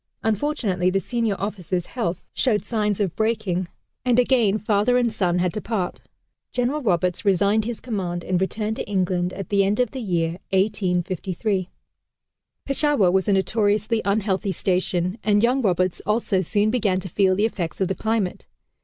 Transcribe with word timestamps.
Unfortunately 0.23 0.89
the 0.89 0.99
senior 0.99 1.35
officer's 1.37 1.85
health 1.85 2.23
showed 2.33 2.65
signs 2.65 2.99
of 2.99 3.15
breaking 3.15 3.67
and 4.03 4.17
again 4.17 4.57
father 4.57 4.97
and 4.97 5.13
son 5.13 5.37
had 5.37 5.53
to 5.53 5.61
part. 5.61 6.01
General 6.51 6.81
Roberts 6.81 7.23
resigned 7.23 7.65
his 7.65 7.79
command 7.79 8.23
and 8.23 8.41
returned 8.41 8.77
to 8.77 8.89
England, 8.89 9.31
at 9.31 9.49
the 9.49 9.63
end 9.63 9.79
of 9.79 9.91
the 9.91 10.01
year 10.01 10.39
1853. 10.49 11.69
Peshawar 12.65 13.11
was 13.11 13.27
a 13.27 13.33
notoriously 13.33 14.01
unhealthy 14.03 14.51
station, 14.51 15.19
and 15.23 15.43
young 15.43 15.61
Roberts 15.61 16.01
also 16.07 16.41
soon 16.41 16.71
began 16.71 16.99
to 16.99 17.07
feel 17.07 17.35
the 17.35 17.45
effects 17.45 17.79
of 17.79 17.87
the 17.87 17.93
climate. 17.93 18.47